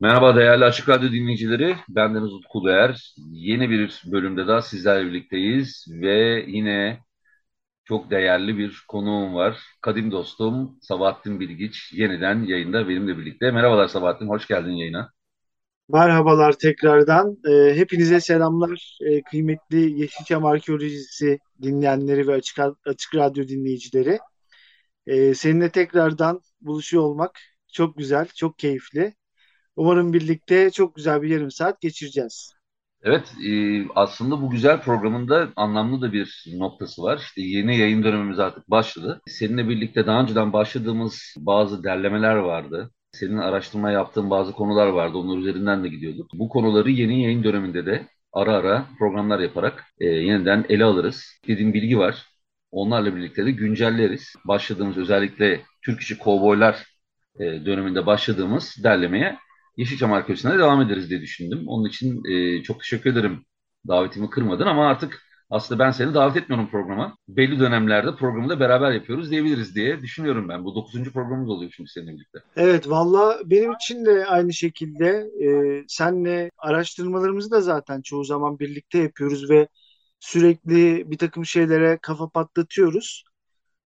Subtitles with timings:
[0.00, 1.76] Merhaba değerli Açık Radyo dinleyicileri.
[1.88, 3.14] Bendeniz Utku Uluer.
[3.30, 7.00] Yeni bir bölümde daha sizlerle birlikteyiz ve yine
[7.84, 9.58] çok değerli bir konuğum var.
[9.80, 13.50] Kadim dostum Sabahattin Bilgiç yeniden yayında benimle birlikte.
[13.50, 15.12] Merhabalar Sabahattin, hoş geldin yayına.
[15.88, 17.36] Merhabalar tekrardan.
[17.48, 18.98] Ee, hepinize selamlar.
[19.06, 24.18] Ee, kıymetli Yeşilçam Arkeolojisi dinleyenleri ve Açık, Açık Radyo dinleyicileri.
[25.06, 27.40] Ee, seninle tekrardan buluşuyor olmak
[27.72, 29.14] çok güzel, çok keyifli.
[29.76, 32.52] Umarım birlikte çok güzel bir yarım saat geçireceğiz.
[33.02, 37.18] Evet, e, aslında bu güzel programın da anlamlı da bir noktası var.
[37.18, 39.20] İşte yeni yayın dönemimiz artık başladı.
[39.28, 42.90] Seninle birlikte daha önceden başladığımız bazı derlemeler vardı.
[43.12, 45.18] Senin araştırma yaptığın bazı konular vardı.
[45.18, 46.30] Onlar üzerinden de gidiyorduk.
[46.34, 51.24] Bu konuları yeni yayın döneminde de ara ara programlar yaparak e, yeniden ele alırız.
[51.48, 52.26] Dediğim bilgi var.
[52.70, 54.34] Onlarla birlikte de güncelleriz.
[54.44, 56.84] Başladığımız özellikle Türk işi kovboylar
[57.40, 59.38] e, döneminde başladığımız derlemeye
[59.76, 61.62] Yeşilçam Arkeolojisi'ne devam ederiz diye düşündüm.
[61.66, 63.44] Onun için e, çok teşekkür ederim
[63.88, 67.16] davetimi kırmadın ama artık aslında ben seni davet etmiyorum programa.
[67.28, 70.64] Belli dönemlerde programı da beraber yapıyoruz diyebiliriz diye düşünüyorum ben.
[70.64, 72.38] Bu dokuzuncu programımız oluyor şimdi seninle birlikte.
[72.56, 75.06] Evet valla benim için de aynı şekilde
[75.44, 75.48] e,
[75.88, 79.68] senle araştırmalarımızı da zaten çoğu zaman birlikte yapıyoruz ve
[80.20, 83.24] sürekli bir takım şeylere kafa patlatıyoruz.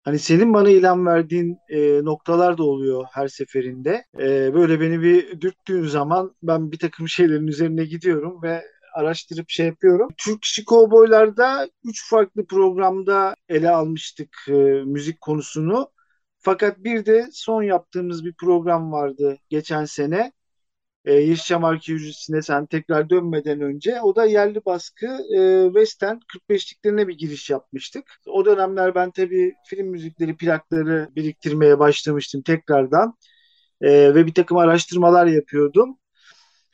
[0.04, 4.04] Hani senin bana ilan verdiğin e, noktalar da oluyor her seferinde.
[4.20, 8.62] E, böyle beni bir dürttüğün zaman ben bir takım şeylerin üzerine gidiyorum ve
[8.94, 10.08] araştırıp şey yapıyorum.
[10.18, 14.52] Türk işi kovboylarda üç farklı programda ele almıştık e,
[14.84, 15.90] müzik konusunu.
[16.38, 20.32] Fakat bir de son yaptığımız bir program vardı geçen sene.
[21.04, 27.18] E, Yeşilçam Arkeolojisi'ne sen tekrar dönmeden önce o da yerli baskı e, Western 45'liklerine bir
[27.18, 28.04] giriş yapmıştık.
[28.26, 33.14] O dönemler ben tabii film müzikleri, plakları biriktirmeye başlamıştım tekrardan
[33.80, 35.98] e, ve bir takım araştırmalar yapıyordum.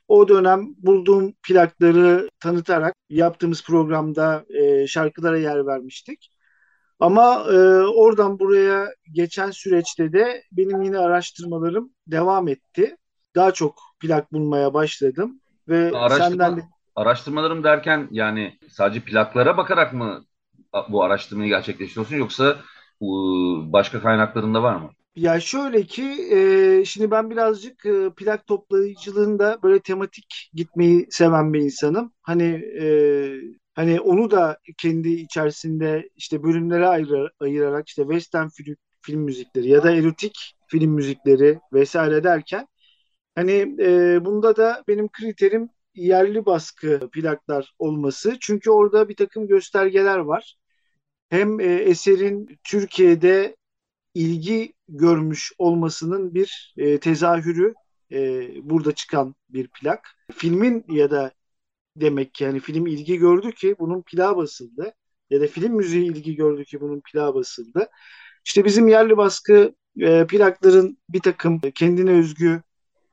[0.08, 6.30] O dönem bulduğum plakları tanıtarak yaptığımız programda e, şarkılara yer vermiştik.
[7.00, 7.56] Ama e,
[7.86, 12.96] oradan buraya geçen süreçte de benim yine araştırmalarım devam etti.
[13.34, 16.62] Daha çok plak bulmaya başladım ve Araştırma, senden de
[16.96, 20.24] araştırmalarım derken yani sadece plaklara bakarak mı
[20.88, 22.56] bu araştırmayı gerçekleştiriyorsun yoksa
[23.72, 24.90] başka kaynaklarında var mı?
[25.16, 26.02] ya şöyle ki
[26.32, 32.12] e, şimdi ben birazcık e, plak toplayıcılığında böyle tematik gitmeyi seven bir insanım.
[32.22, 32.44] Hani
[32.80, 32.86] e,
[33.74, 39.82] hani onu da kendi içerisinde işte bölümlere ayır, ayırarak işte western film, film müzikleri ya
[39.82, 42.66] da erotik film müzikleri vesaire derken
[43.36, 48.36] Hani e, bunda da benim kriterim yerli baskı plaklar olması.
[48.40, 50.56] Çünkü orada bir takım göstergeler var.
[51.30, 53.56] Hem e, eserin Türkiye'de
[54.14, 57.74] ilgi görmüş olmasının bir e, tezahürü
[58.12, 60.08] e, burada çıkan bir plak.
[60.32, 61.32] Filmin ya da
[61.96, 64.94] demek ki yani film ilgi gördü ki bunun plağı basıldı.
[65.30, 67.88] Ya da film müziği ilgi gördü ki bunun plağı basıldı.
[68.44, 72.62] İşte bizim yerli baskı e, plakların bir takım kendine özgü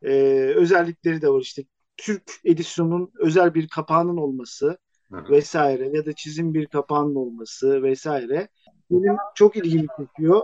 [0.03, 0.09] e,
[0.55, 1.63] özellikleri de var işte
[1.97, 4.77] Türk edisyonun özel bir kapağının olması
[5.11, 5.25] Hı.
[5.29, 8.47] vesaire ya da çizim bir kapağının olması vesaire
[8.91, 10.41] benim çok ilgimi çekiyor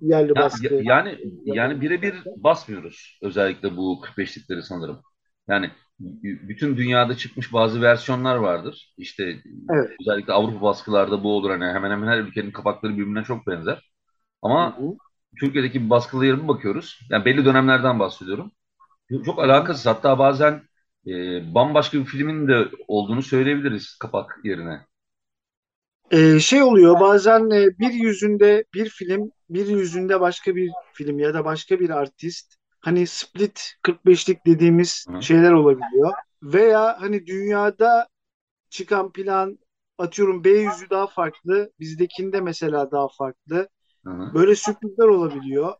[0.00, 0.68] yerli Ya- baskı.
[0.70, 5.02] ya- yani yani birebir basmıyoruz özellikle bu 45'likleri sanırım.
[5.48, 5.70] Yani
[6.48, 8.94] bütün dünyada çıkmış bazı versiyonlar vardır.
[8.98, 9.90] İşte Evet.
[10.00, 13.90] özellikle Avrupa baskılarda bu olur hani hemen hemen her ülkenin kapakları birbirine çok benzer.
[14.42, 14.96] Ama hı.
[15.40, 17.00] Türkiye'deki baskılara bir bakıyoruz.
[17.10, 18.52] Yani belli dönemlerden bahsediyorum.
[19.24, 19.86] Çok alakasız.
[19.86, 20.62] Hatta bazen
[21.06, 21.10] e,
[21.54, 24.80] bambaşka bir filmin de olduğunu söyleyebiliriz kapak yerine.
[26.10, 31.34] Ee, şey oluyor bazen e, bir yüzünde bir film, bir yüzünde başka bir film ya
[31.34, 32.54] da başka bir artist.
[32.80, 35.22] Hani split 45'lik dediğimiz Hı.
[35.22, 36.12] şeyler olabiliyor.
[36.42, 38.08] Veya hani dünyada
[38.70, 39.58] çıkan plan
[39.98, 43.68] atıyorum B yüzü daha farklı, bizdekinde mesela daha farklı.
[44.04, 44.34] Hı hı.
[44.34, 45.74] Böyle sürprizler olabiliyor.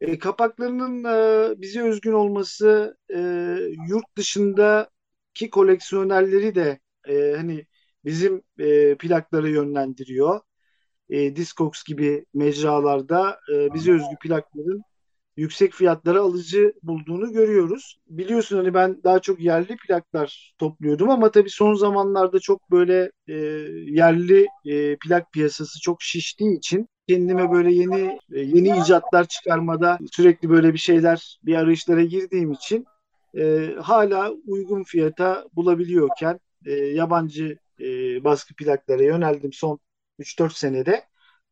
[0.00, 1.04] E, kapaklarının
[1.52, 3.18] e, bize özgün olması e,
[3.88, 7.66] yurt dışındaki koleksiyonerleri de e, hani
[8.04, 10.40] bizim e, plaklara yönlendiriyor.
[11.10, 14.84] e, Discogs gibi mecralarda e, bize özgü plakların
[15.36, 17.98] yüksek fiyatlara alıcı bulduğunu görüyoruz.
[18.08, 23.34] Biliyorsun hani ben daha çok yerli plaklar topluyordum ama tabii son zamanlarda çok böyle e,
[23.92, 30.50] yerli e, plak piyasası çok şiştiği için kendime böyle yeni e, yeni icatlar çıkarmada sürekli
[30.50, 32.86] böyle bir şeyler bir arayışlara girdiğim için
[33.38, 37.84] e, hala uygun fiyata bulabiliyorken e, yabancı e,
[38.24, 39.78] baskı plaklara yöneldim son
[40.18, 41.04] 3-4 senede.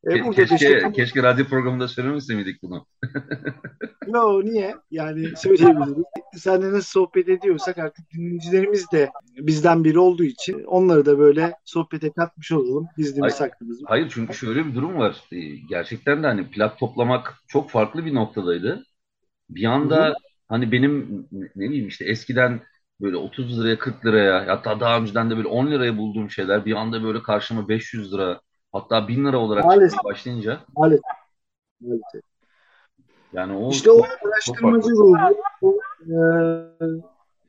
[0.06, 2.86] E, burada keşke, işte, keşke radyo programında söylemese miydik bunu?
[4.06, 4.74] Yo niye?
[4.90, 6.04] Yani söyleyebiliriz.
[6.36, 12.12] Seninle nasıl sohbet ediyorsak artık dinleyicilerimiz de bizden biri olduğu için onları da böyle sohbete
[12.12, 12.86] katmış olalım.
[12.96, 13.82] Gizlimiz saklımız.
[13.86, 15.16] Hayır çünkü şöyle bir durum var.
[15.32, 18.84] E, gerçekten de hani plak toplamak çok farklı bir noktadaydı.
[19.50, 20.14] Bir anda Hı-hı.
[20.48, 22.60] hani benim ne bileyim işte eskiden
[23.00, 26.72] böyle 30 liraya 40 liraya hatta daha önceden de böyle 10 liraya bulduğum şeyler bir
[26.72, 28.40] anda böyle karşıma 500 lira
[28.74, 30.04] hatta 1000 lira olarak Maalesef.
[30.04, 31.04] başlayınca Maalesef.
[31.80, 32.22] Maalesef.
[33.32, 35.16] Yani o işte o araştırmacı ruhu,
[35.62, 36.16] o, e,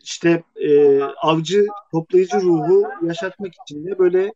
[0.04, 4.34] işte e, avcı toplayıcı ruhu yaşatmak için de böyle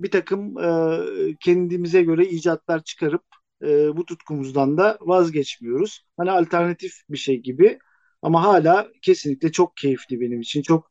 [0.00, 0.98] bir takım e,
[1.40, 3.22] kendimize göre icatlar çıkarıp
[3.62, 6.04] e, bu tutkumuzdan da vazgeçmiyoruz.
[6.16, 7.78] Hani alternatif bir şey gibi
[8.22, 10.62] ama hala kesinlikle çok keyifli benim için.
[10.62, 10.90] Çok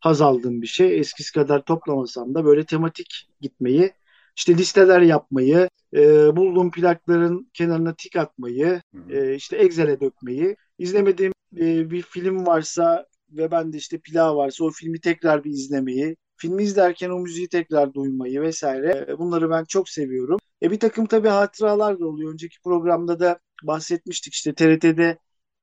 [0.00, 0.98] haz aldığım bir şey.
[0.98, 3.92] Eskisi kadar toplamasam da böyle tematik gitmeyi,
[4.36, 11.90] işte listeler yapmayı, e, bulduğum plakların kenarına tik atmayı, e, işte Excel'e dökmeyi, izlemediğim e,
[11.90, 16.62] bir film varsa ve ben de işte plağı varsa o filmi tekrar bir izlemeyi, filmi
[16.62, 19.06] izlerken o müziği tekrar duymayı vesaire.
[19.08, 20.38] E, bunları ben çok seviyorum.
[20.62, 22.32] E bir takım tabii hatıralar da oluyor.
[22.32, 25.18] Önceki programda da bahsetmiştik işte TRT'de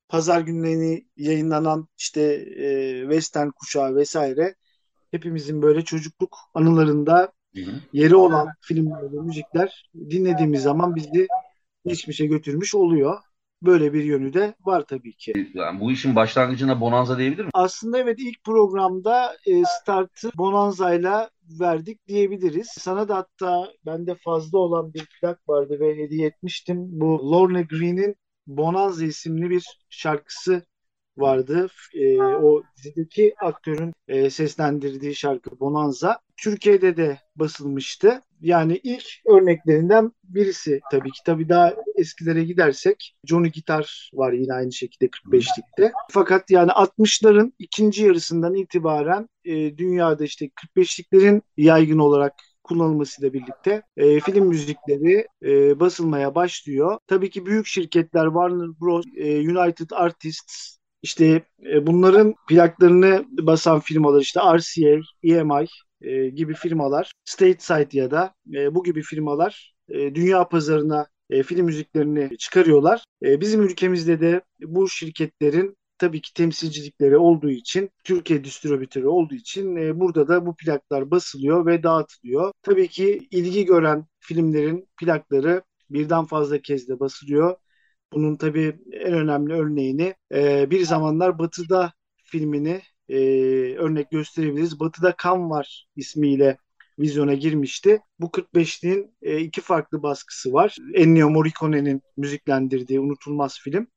[0.09, 2.21] pazar günlerini yayınlanan işte
[2.57, 4.56] e, western kuşağı vesaire
[5.12, 7.71] hepimizin böyle çocukluk anılarında hı hı.
[7.94, 11.27] yeri olan filmler ve müzikler dinlediğimiz zaman bizi
[11.86, 13.18] geçmişe götürmüş oluyor.
[13.62, 15.51] Böyle bir yönü de var tabii ki.
[15.53, 17.50] Yani bu işin başlangıcına Bonanza diyebilir mi?
[17.53, 22.68] Aslında evet ilk programda e, startı Bonanza'yla verdik diyebiliriz.
[22.68, 26.77] Sana da hatta bende fazla olan bir plak vardı ve hediye etmiştim.
[26.89, 28.15] Bu Lorne Green'in
[28.48, 30.65] Bonanza isimli bir şarkısı
[31.17, 31.67] vardı.
[31.93, 36.19] E, o dizideki aktörün e, seslendirdiği şarkı Bonanza.
[36.37, 38.21] Türkiye'de de basılmıştı.
[38.41, 41.19] Yani ilk örneklerinden birisi tabii ki.
[41.25, 45.91] Tabii daha eskilere gidersek Johnny Gitar var yine aynı şekilde 45'likte.
[46.09, 52.33] Fakat yani 60'ların ikinci yarısından itibaren e, dünyada işte 45'liklerin yaygın olarak
[52.63, 56.97] kullanılmasıyla birlikte e, film müzikleri e, basılmaya başlıyor.
[57.07, 64.21] Tabii ki büyük şirketler Warner Bros, e, United Artists işte e, bunların plaklarını basan firmalar
[64.21, 65.65] işte RCA, EMI
[66.01, 71.65] e, gibi firmalar, Stateside ya da e, bu gibi firmalar e, dünya pazarına e, film
[71.65, 73.03] müziklerini çıkarıyorlar.
[73.24, 79.75] E, bizim ülkemizde de bu şirketlerin tabii ki temsilcilikleri olduğu için Türkiye distribütörü olduğu için
[79.75, 82.51] e, burada da bu plaklar basılıyor ve dağıtılıyor.
[82.62, 87.57] Tabii ki ilgi gören filmlerin plakları birden fazla kez de basılıyor.
[88.13, 91.93] Bunun tabii en önemli örneğini e, bir zamanlar Batı'da
[92.23, 93.17] filmini e,
[93.75, 94.79] örnek gösterebiliriz.
[94.79, 96.57] Batı'da Kan var ismiyle
[96.99, 97.99] vizyona girmişti.
[98.19, 100.75] Bu 45'liğin e, iki farklı baskısı var.
[100.93, 103.88] Ennio Morricone'nin müziklendirdiği unutulmaz film.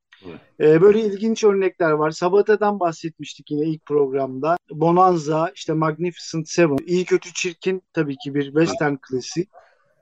[0.60, 2.10] Ee, böyle ilginç örnekler var.
[2.10, 4.56] Sabata'dan bahsetmiştik yine ilk programda.
[4.70, 9.48] Bonanza, işte Magnificent Seven, İyi Kötü Çirkin tabii ki bir western klasik.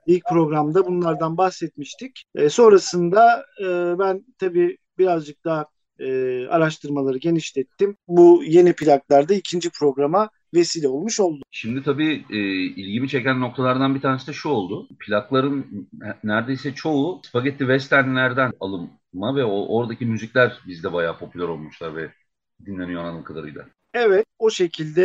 [0.07, 2.23] İlk programda bunlardan bahsetmiştik.
[2.35, 3.65] Ee, sonrasında e,
[3.99, 5.65] ben tabii birazcık daha
[5.99, 6.07] e,
[6.47, 7.95] araştırmaları genişlettim.
[8.07, 11.41] Bu yeni plaklarda ikinci programa vesile olmuş oldu.
[11.51, 14.87] Şimdi tabii e, ilgimi çeken noktalardan bir tanesi de şu oldu.
[14.99, 15.89] Plakların
[16.23, 22.11] neredeyse çoğu spagetti westernlerden alınma ve o, oradaki müzikler bizde bayağı popüler olmuşlar ve
[22.65, 23.65] dinleniyor anladığım kadarıyla.
[23.93, 25.03] Evet, o şekilde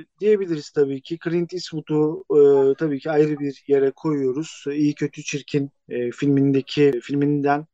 [0.00, 1.18] e, diyebiliriz tabii ki.
[1.24, 4.64] Clint Eastwood'u e, tabii ki ayrı bir yere koyuyoruz.
[4.72, 7.66] İyi Kötü Çirkin e, filmindeki filminden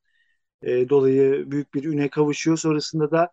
[0.63, 2.59] e, dolayı büyük bir üne kavuşuyor.
[2.59, 3.31] Sonrasında da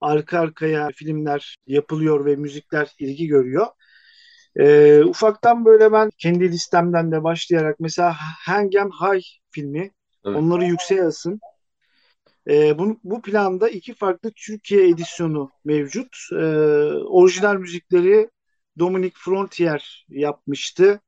[0.00, 3.66] arka arkaya filmler yapılıyor ve müzikler ilgi görüyor.
[4.56, 8.14] E, ufaktan böyle ben kendi listemden de başlayarak mesela
[8.46, 9.90] Hangem High filmi
[10.24, 10.36] evet.
[10.36, 11.40] onları yükseğe asın.
[12.48, 16.16] E, bu, bu planda iki farklı Türkiye edisyonu mevcut.
[16.32, 16.36] E,
[17.06, 18.30] orijinal müzikleri
[18.78, 21.00] Dominic Frontier yapmıştı.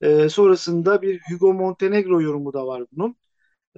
[0.00, 3.16] E, sonrasında bir Hugo Montenegro yorumu da var bunun.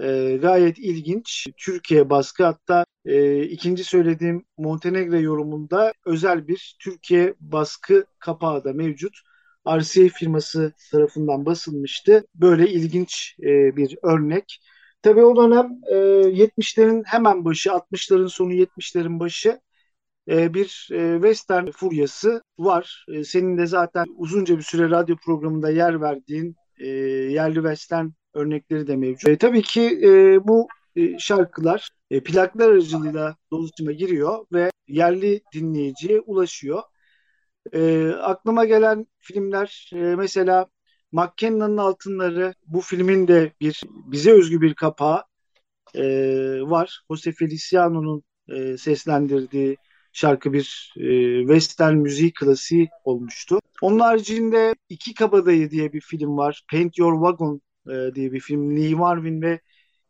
[0.03, 1.47] E, gayet ilginç.
[1.57, 9.15] Türkiye baskı hatta e, ikinci söylediğim Montenegro yorumunda özel bir Türkiye baskı kapağı da mevcut.
[9.69, 12.27] RCA firması tarafından basılmıştı.
[12.35, 14.61] Böyle ilginç e, bir örnek.
[15.05, 15.97] Tabii o dönem e,
[16.29, 19.61] 70'lerin hemen başı, 60'ların sonu 70'lerin başı
[20.29, 23.07] e, bir e, western furyası var.
[23.09, 28.87] E, senin de zaten uzunca bir süre radyo programında yer verdiğin e, yerli western örnekleri
[28.87, 29.29] de mevcut.
[29.29, 30.09] E, tabii ki e,
[30.49, 36.83] bu e, şarkılar e, plaklar aracılığıyla dolaşıma giriyor ve yerli dinleyiciye ulaşıyor.
[37.73, 40.67] E, aklıma gelen filmler e, mesela
[41.15, 45.23] McKenna'nın Altınları bu filmin de bir bize özgü bir kapağı
[45.95, 46.05] e,
[46.63, 47.01] var.
[47.11, 49.77] Jose Feliciano'nun e, seslendirdiği
[50.13, 53.59] şarkı bir e, western müziği klasiği olmuştu.
[53.83, 56.63] Onun haricinde İki Kabadayı diye bir film var.
[56.71, 58.77] Paint Your Wagon e, diye bir film.
[58.77, 59.61] Lee Marvin ve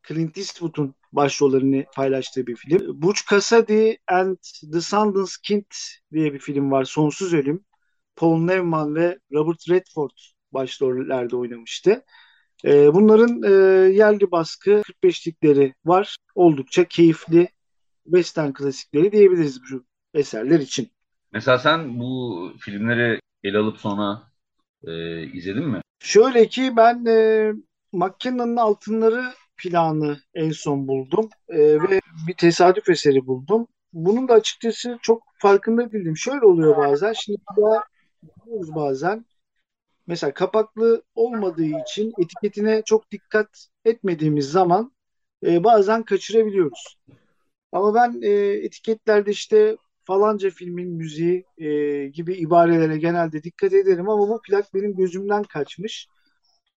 [0.08, 3.02] Clint Eastwood'un başrollerini paylaştığı bir film.
[3.02, 4.37] Butch Cassidy and
[4.73, 5.73] the Sundance Kid
[6.12, 6.84] diye bir film var.
[6.84, 7.64] Sonsuz Ölüm.
[8.16, 12.04] Paul Newman ve Robert Redford başrollerde oynamıştı.
[12.64, 13.50] E, bunların e,
[13.92, 16.16] yerli baskı 45'likleri var.
[16.34, 17.49] Oldukça keyifli
[18.04, 19.84] western klasikleri diyebiliriz bu
[20.14, 20.90] eserler için.
[21.32, 24.23] Mesela sen bu filmleri ele alıp sonra
[24.84, 25.80] e, izledin mi?
[25.99, 27.52] Şöyle ki ben e,
[27.92, 29.25] McKenna'nın Altınları
[29.56, 33.66] planı en son buldum e, ve bir tesadüf eseri buldum.
[33.92, 36.16] Bunun da açıkçası çok farkında değilim.
[36.16, 37.12] Şöyle oluyor bazen.
[37.12, 37.84] Şimdi daha
[38.75, 39.25] bazen
[40.06, 44.92] mesela kapaklı olmadığı için etiketine çok dikkat etmediğimiz zaman
[45.46, 46.96] e, bazen kaçırabiliyoruz.
[47.73, 48.30] Ama ben e,
[48.64, 51.68] etiketlerde işte falanca filmin müziği e,
[52.06, 56.06] gibi ibarelere genelde dikkat ederim ama bu plak benim gözümden kaçmış.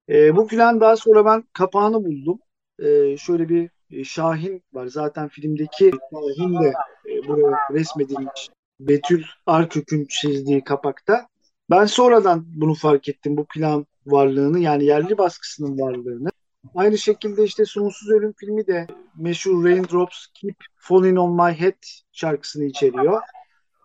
[0.08, 2.38] E, bu plan daha sonra ben kapağını buldum.
[2.78, 4.86] E, şöyle bir e, Şahin var.
[4.86, 6.74] Zaten filmdeki Şahin de
[7.08, 8.48] e, buraya resmedilmiş.
[8.80, 11.26] Betül Arkök'ün çizdiği kapakta.
[11.70, 16.30] Ben sonradan bunu fark ettim bu plan varlığını yani yerli baskısının varlığını.
[16.74, 21.82] Aynı şekilde işte Sonsuz Ölüm filmi de meşhur Raindrops Keep Falling On My Head
[22.12, 23.22] şarkısını içeriyor.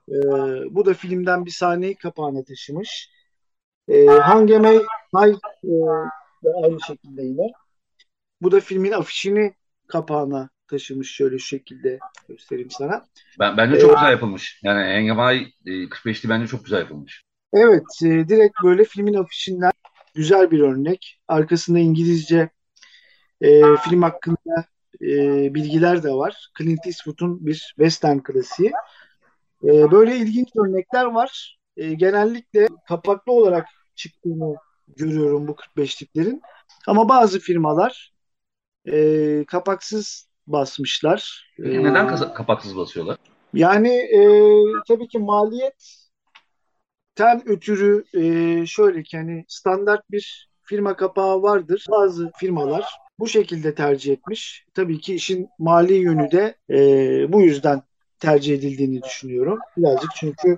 [0.10, 0.14] Ee,
[0.76, 3.10] bu da filmden bir sahneyi kapağına taşımış.
[3.88, 4.72] Ee, Hangeme
[5.16, 5.74] High e,
[6.64, 7.52] aynı şekilde yine.
[8.42, 9.54] Bu da filmin afişini
[9.88, 13.06] kapağına taşımış şöyle şu şekilde göstereyim sana.
[13.40, 14.60] Ben, bence çok ee, güzel yapılmış.
[14.64, 17.26] Yani Engemay e, 45'li bence çok güzel yapılmış.
[17.54, 19.72] Evet, e, direkt böyle filmin afişinden
[20.16, 21.20] güzel bir örnek.
[21.28, 22.50] Arkasında İngilizce
[23.42, 24.66] e, film hakkında
[25.02, 25.16] e,
[25.54, 26.52] bilgiler de var.
[26.58, 28.72] Clint Eastwood'un bir western klasiği.
[29.64, 31.60] E, böyle ilginç örnekler var.
[31.78, 33.66] E, genellikle kapaklı olarak
[33.96, 34.56] çıktığını
[34.88, 36.42] görüyorum bu 45'liklerin.
[36.88, 38.14] Ama bazı firmalar
[38.92, 41.52] e, kapaksız basmışlar.
[41.58, 43.18] Peki neden e, kapaksız basıyorlar?
[43.54, 44.20] Yani e,
[44.88, 46.11] tabii ki maliyet
[47.22, 51.86] ten ötürü e, şöyle ki hani standart bir firma kapağı vardır.
[51.92, 52.86] Bazı firmalar
[53.20, 54.66] bu şekilde tercih etmiş.
[54.74, 56.78] Tabii ki işin mali yönü de e,
[57.34, 57.82] bu yüzden
[58.20, 59.60] tercih edildiğini düşünüyorum.
[59.78, 60.58] Birazcık çünkü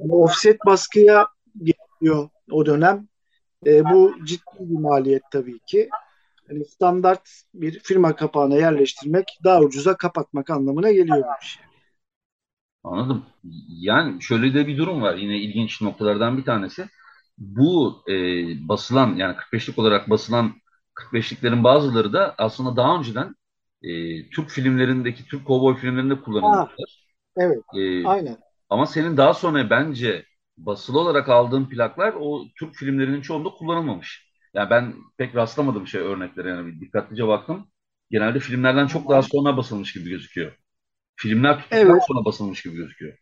[0.00, 1.26] hani offset baskıya
[1.62, 3.08] geliyor o dönem.
[3.66, 5.88] E, bu ciddi bir maliyet tabii ki.
[6.50, 11.63] Yani standart bir firma kapağına yerleştirmek daha ucuza kapatmak anlamına geliyor bu şey.
[12.84, 13.26] Anladım.
[13.68, 15.14] Yani şöyle de bir durum var.
[15.16, 16.88] Yine ilginç noktalardan bir tanesi.
[17.38, 18.12] Bu e,
[18.68, 20.54] basılan yani 45'lik olarak basılan
[20.94, 23.34] 45'liklerin bazıları da aslında daha önceden
[23.82, 23.90] e,
[24.30, 27.04] Türk filmlerindeki, Türk kovboy filmlerinde kullanılmışlar.
[27.36, 28.38] Evet, e, aynen.
[28.70, 30.26] Ama senin daha sonra bence
[30.58, 34.30] basılı olarak aldığın plaklar o Türk filmlerinin çoğunda kullanılmamış.
[34.54, 37.68] Yani ben pek rastlamadım şey örneklere yani bir dikkatlice baktım.
[38.10, 40.52] Genelde filmlerden çok daha sonra basılmış gibi gözüküyor.
[41.16, 42.02] Filmler tuttuktan evet.
[42.08, 43.18] sonra basılmış gibi gözüküyor.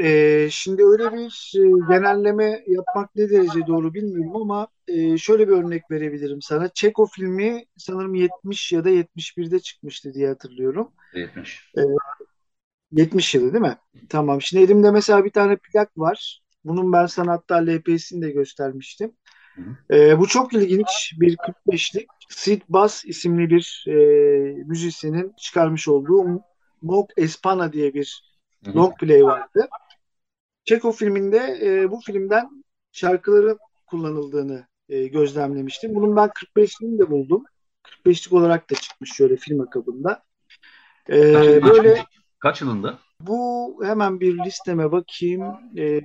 [0.00, 5.52] Ee, şimdi öyle bir e, genelleme yapmak ne derece doğru bilmiyorum ama e, şöyle bir
[5.52, 6.68] örnek verebilirim sana.
[6.68, 10.92] Çeko filmi sanırım 70 ya da 71'de çıkmıştı diye hatırlıyorum.
[11.14, 11.72] 70.
[11.78, 11.80] Ee,
[12.92, 13.76] 70 yılı değil mi?
[14.08, 14.42] Tamam.
[14.42, 16.42] Şimdi elimde mesela bir tane plak var.
[16.64, 19.12] Bunun ben sana hatta LP'sini de göstermiştim.
[19.90, 23.94] Ee, bu çok ilginç bir 45'lik Sid Bass isimli bir e,
[24.66, 26.24] müzisyenin çıkarmış olduğu
[26.82, 28.34] Mok Espana diye bir
[28.74, 29.68] long play vardı.
[30.64, 35.94] Çeko filminde e, bu filmden şarkıların kullanıldığını e, gözlemlemiştim.
[35.94, 37.44] Bunun ben 45'liğini de buldum.
[37.84, 40.22] 45'lik olarak da çıkmış şöyle film akabında.
[41.08, 42.04] E, kaç böyle
[42.42, 42.98] Kaç yılında?
[43.20, 45.42] Bu hemen bir listeme bakayım.
[45.78, 46.00] E,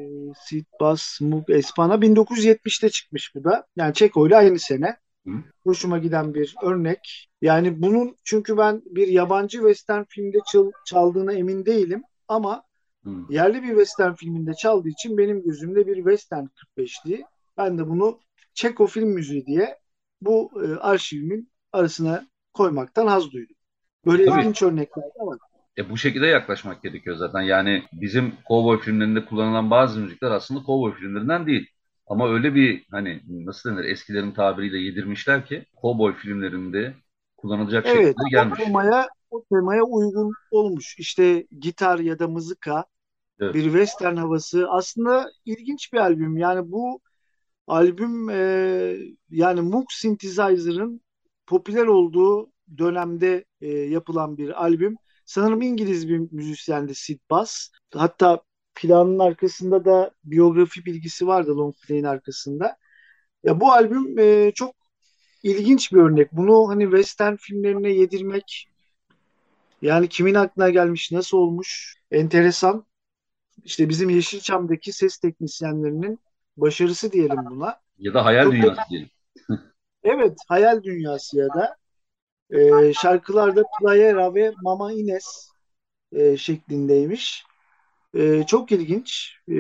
[0.46, 3.68] Sid Bas, Mug Espana 1970'te çıkmış bu da.
[3.76, 4.98] Yani Çeko ile aynı sene.
[5.28, 5.32] Hı.
[5.64, 7.30] Hoşuma giden bir örnek.
[7.42, 12.68] Yani bunun çünkü ben bir yabancı western filmde çal, çaldığına emin değilim ama
[13.08, 13.26] Hmm.
[13.30, 16.46] Yerli bir western filminde çaldığı için benim gözümde bir western
[16.78, 17.26] 45'li.
[17.58, 18.20] Ben de bunu
[18.54, 19.78] Çeko film müziği diye
[20.22, 23.56] bu e, arşivimin arasına koymaktan haz duydum.
[24.06, 24.42] Böyle Tabii.
[24.42, 25.40] ilginç örnekler var.
[25.78, 27.42] E, bu şekilde yaklaşmak gerekiyor zaten.
[27.42, 31.68] Yani bizim kovboy filmlerinde kullanılan bazı müzikler aslında kovboy filmlerinden değil.
[32.08, 36.96] Ama öyle bir hani nasıl denir eskilerin tabiriyle yedirmişler ki kovboy filmlerinde
[37.38, 38.60] kullanılacak evet, şekilde gelmiş.
[38.62, 40.96] O temaya, o temaya uygun olmuş.
[41.00, 42.86] İşte gitar ya da mızıka
[43.40, 43.54] evet.
[43.54, 44.70] bir western havası.
[44.70, 46.38] Aslında ilginç bir albüm.
[46.38, 47.00] Yani bu
[47.68, 48.96] albüm e,
[49.30, 51.02] yani Moog Synthesizer'ın
[51.46, 54.96] popüler olduğu dönemde e, yapılan bir albüm.
[55.26, 57.70] Sanırım İngiliz bir müzisyendi Sid Bass.
[57.94, 58.42] Hatta
[58.78, 62.78] planın arkasında da biyografi bilgisi vardı Long Play'in arkasında.
[63.44, 64.76] Ya bu albüm e, çok
[65.44, 66.32] ilginç bir örnek.
[66.32, 68.70] Bunu hani western filmlerine yedirmek
[69.82, 71.96] yani kimin aklına gelmiş, nasıl olmuş?
[72.12, 72.86] Enteresan.
[73.64, 76.20] İşte bizim Yeşilçam'daki ses teknisyenlerinin
[76.58, 77.80] başarısı diyelim buna.
[77.98, 79.10] Ya da hayal Çok dünyası diyelim.
[80.04, 81.76] evet, hayal dünyası ya da
[82.50, 85.50] e, şarkılarda Playera ve Mama Ines
[86.12, 87.46] e, şeklindeymiş.
[88.14, 89.36] E, çok ilginç.
[89.48, 89.54] E,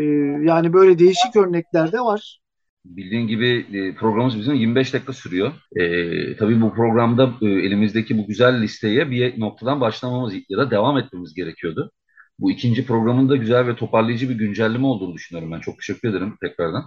[0.43, 2.39] yani böyle değişik örnekler de var.
[2.85, 5.53] Bildiğin gibi e, programımız bizim 25 dakika sürüyor.
[5.75, 10.97] E, tabii bu programda e, elimizdeki bu güzel listeye bir noktadan başlamamız ya da devam
[10.97, 11.91] etmemiz gerekiyordu.
[12.39, 15.59] Bu ikinci programın da güzel ve toparlayıcı bir güncelleme olduğunu düşünüyorum ben.
[15.59, 16.83] Çok teşekkür ederim tekrardan.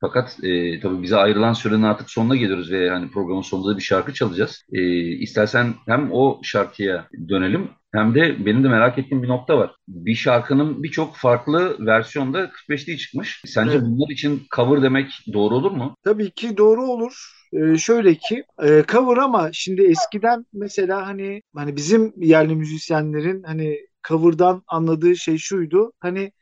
[0.00, 3.82] Fakat e, tabii bize ayrılan sürenin artık sonuna geliyoruz ve hani programın sonunda da bir
[3.82, 4.64] şarkı çalacağız.
[4.72, 9.74] E, istersen hem o şarkıya dönelim hem de benim de merak ettiğim bir nokta var.
[9.88, 13.42] Bir şarkının birçok farklı versiyonda 45'liği çıkmış.
[13.46, 13.82] Sence evet.
[13.86, 15.96] bunlar için cover demek doğru olur mu?
[16.04, 17.44] Tabii ki doğru olur.
[17.52, 23.78] Ee, şöyle ki e, cover ama şimdi eskiden mesela hani hani bizim yerli müzisyenlerin hani
[24.08, 25.92] cover'dan anladığı şey şuydu.
[26.00, 26.32] Hani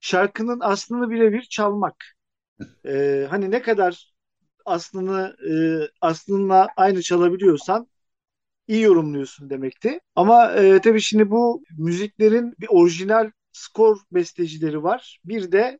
[0.00, 2.04] şarkının aslını birebir çalmak.
[2.86, 4.12] Ee, hani ne kadar
[4.64, 5.54] aslını e,
[6.00, 7.88] aslında aynı çalabiliyorsan
[8.68, 10.00] iyi yorumluyorsun demekti.
[10.16, 15.20] Ama e, tabii şimdi bu müziklerin bir orijinal skor bestecileri var.
[15.24, 15.78] Bir de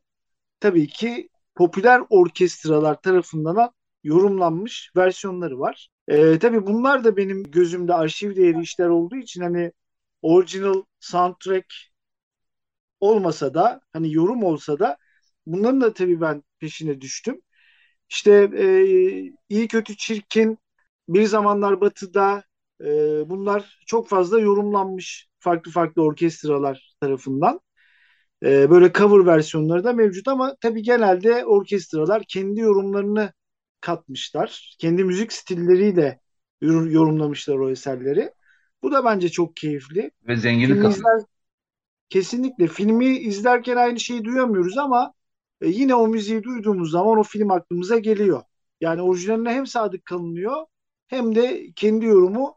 [0.59, 3.71] tabii ki popüler orkestralar tarafından
[4.03, 5.89] yorumlanmış versiyonları var.
[6.07, 9.71] E, tabii bunlar da benim gözümde arşiv değeri işler olduğu için hani
[10.21, 11.67] original soundtrack
[12.99, 14.97] olmasa da hani yorum olsa da
[15.45, 17.41] bunların da tabii ben peşine düştüm.
[18.09, 18.65] İşte e,
[19.49, 20.59] iyi kötü çirkin
[21.09, 22.43] bir zamanlar batıda
[22.81, 22.85] e,
[23.29, 27.59] bunlar çok fazla yorumlanmış farklı farklı orkestralar tarafından.
[28.43, 33.33] E, böyle cover versiyonları da mevcut ama tabii genelde orkestralar kendi yorumlarını
[33.81, 34.75] katmışlar.
[34.79, 36.19] Kendi müzik stilleriyle
[36.61, 38.31] yorumlamışlar o eserleri.
[38.83, 40.11] Bu da bence çok keyifli.
[40.27, 41.21] Ve zenginlik izler,
[42.09, 42.67] Kesinlikle.
[42.67, 45.13] Filmi izlerken aynı şeyi duyamıyoruz ama
[45.61, 48.43] e, yine o müziği duyduğumuz zaman o film aklımıza geliyor.
[48.81, 50.65] Yani orijinaline hem sadık kalınıyor
[51.07, 52.55] hem de kendi yorumu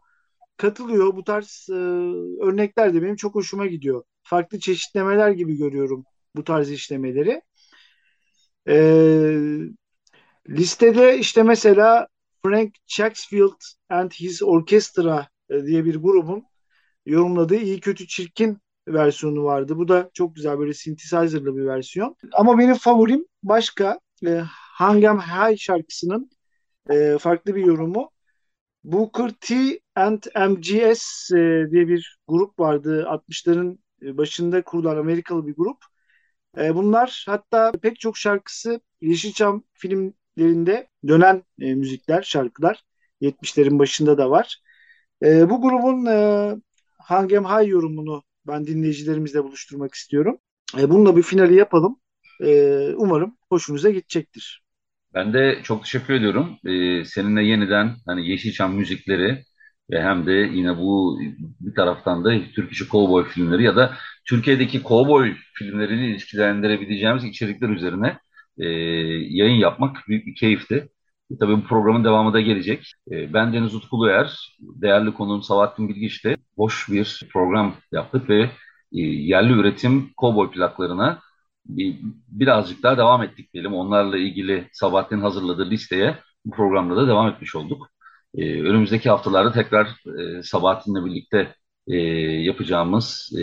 [0.59, 1.17] katılıyor.
[1.17, 1.75] Bu tarz e,
[2.45, 4.05] örnekler de benim çok hoşuma gidiyor.
[4.25, 6.05] Farklı çeşitlemeler gibi görüyorum
[6.37, 7.43] bu tarz işlemeleri.
[8.67, 8.77] E,
[10.49, 12.09] listede işte mesela
[12.43, 16.45] Frank Chaksfield and His Orchestra e, diye bir grubun
[17.07, 19.79] yorumladığı iyi kötü çirkin versiyonu vardı.
[19.79, 22.17] Bu da çok güzel böyle synthesizer'lı bir versiyon.
[22.33, 24.01] Ama benim favorim başka.
[24.27, 24.43] E,
[24.79, 26.31] Hangam High şarkısının
[26.91, 28.11] e, farklı bir yorumu.
[28.85, 33.05] Booker T and MGS e, diye bir grup vardı.
[33.09, 35.79] 60'ların başında kurulan Amerikalı bir grup.
[36.59, 42.85] E, bunlar hatta pek çok şarkısı Yeşilçam filmlerinde dönen e, müzikler, şarkılar.
[43.21, 44.63] 70'lerin başında da var.
[45.23, 46.57] E, bu grubun e,
[46.99, 50.39] Hangem High yorumunu ben dinleyicilerimizle buluşturmak istiyorum.
[50.79, 52.01] E, bununla bir finali yapalım.
[52.45, 54.63] E, umarım hoşunuza gidecektir.
[55.15, 56.59] Ben de çok teşekkür ediyorum.
[56.67, 59.45] Ee, seninle yeniden hani Yeşilçam müzikleri
[59.91, 61.21] ve hem de yine bu
[61.61, 63.95] bir taraftan da Türk işi kovboy filmleri ya da
[64.29, 68.19] Türkiye'deki kovboy filmlerini ilişkilendirebileceğimiz içerikler üzerine
[68.59, 68.67] e,
[69.29, 70.89] yayın yapmak büyük bir keyifti.
[71.31, 72.93] E, tabii bu programın devamı da gelecek.
[73.11, 78.43] E, ben Deniz Utkuluer, değerli konuğum Sabahattin Bilgiç'te boş bir program yaptık ve
[78.93, 81.21] e, yerli üretim kovboy plaklarına
[81.69, 81.97] bir,
[82.29, 83.75] birazcık daha devam ettik diyelim.
[83.75, 87.91] Onlarla ilgili Sabahattin hazırladığı listeye bu programda da devam etmiş olduk.
[88.35, 89.87] Ee, önümüzdeki haftalarda tekrar
[90.21, 91.55] e, Sabahattin'le birlikte
[91.87, 91.97] e,
[92.43, 93.43] yapacağımız e,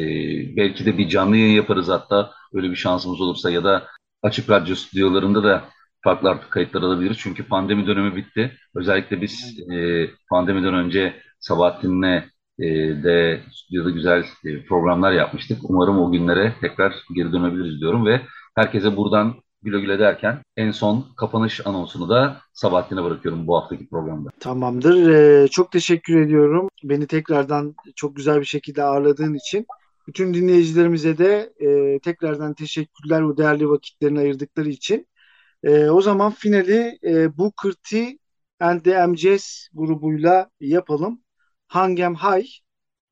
[0.57, 3.87] belki de bir canlı yayın yaparız hatta öyle bir şansımız olursa ya da
[4.23, 5.69] açık radyo stüdyolarında da
[6.03, 7.17] farklı artık kayıtlar alabiliriz.
[7.19, 8.57] Çünkü pandemi dönemi bitti.
[8.75, 12.23] Özellikle biz e, pandemiden önce Sabahattin'le e,
[12.59, 15.57] de stüdyoda güzel e, programlar yapmıştık.
[15.63, 18.21] Umarım o günlere tekrar geri dönebiliriz diyorum ve
[18.55, 24.29] herkese buradan güle güle derken en son kapanış anonsunu da Sabahattin'e bırakıyorum bu haftaki programda.
[24.39, 25.09] Tamamdır.
[25.09, 26.69] Ee, çok teşekkür ediyorum.
[26.83, 29.65] Beni tekrardan çok güzel bir şekilde ağırladığın için.
[30.07, 35.07] Bütün dinleyicilerimize de e, tekrardan teşekkürler o değerli vakitlerini ayırdıkları için.
[35.63, 38.17] E, o zaman finali e, Booker T
[38.59, 41.24] and the MJS grubuyla yapalım.
[41.67, 42.47] Hangem High.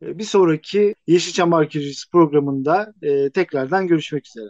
[0.04, 4.50] E, bir sonraki Yeşilçam Arkeolojisi programında e, tekrardan görüşmek üzere.